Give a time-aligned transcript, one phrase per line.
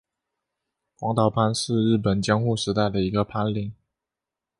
[0.95, 3.71] 广岛藩是日本江户时代的一个藩领。